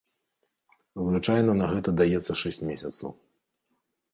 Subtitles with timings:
[1.09, 3.09] Звычайна на гэта даецца шэсць месяцаў.